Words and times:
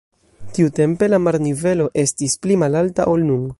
Tiutempe 0.57 1.09
la 1.15 1.19
marnivelo 1.27 1.87
estis 2.07 2.39
pli 2.47 2.61
malalta 2.65 3.11
ol 3.15 3.31
nun. 3.31 3.45